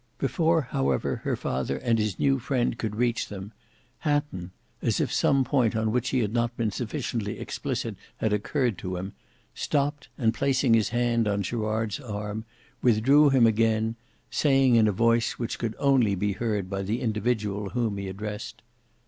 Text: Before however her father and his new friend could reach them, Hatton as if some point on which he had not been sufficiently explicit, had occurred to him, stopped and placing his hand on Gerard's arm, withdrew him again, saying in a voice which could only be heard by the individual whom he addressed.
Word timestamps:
Before 0.17 0.63
however 0.63 1.17
her 1.17 1.35
father 1.35 1.77
and 1.77 1.99
his 1.99 2.17
new 2.17 2.39
friend 2.39 2.75
could 2.79 2.95
reach 2.95 3.27
them, 3.27 3.51
Hatton 3.99 4.49
as 4.81 4.99
if 4.99 5.13
some 5.13 5.43
point 5.43 5.75
on 5.75 5.91
which 5.91 6.09
he 6.09 6.21
had 6.21 6.33
not 6.33 6.57
been 6.57 6.71
sufficiently 6.71 7.37
explicit, 7.39 7.95
had 8.17 8.33
occurred 8.33 8.79
to 8.79 8.97
him, 8.97 9.13
stopped 9.53 10.09
and 10.17 10.33
placing 10.33 10.73
his 10.73 10.89
hand 10.89 11.27
on 11.27 11.43
Gerard's 11.43 11.99
arm, 11.99 12.45
withdrew 12.81 13.29
him 13.29 13.45
again, 13.45 13.95
saying 14.31 14.73
in 14.75 14.87
a 14.87 14.91
voice 14.91 15.33
which 15.33 15.59
could 15.59 15.75
only 15.77 16.15
be 16.15 16.31
heard 16.31 16.67
by 16.67 16.81
the 16.81 16.99
individual 16.99 17.69
whom 17.69 17.97
he 17.97 18.07
addressed. 18.07 18.63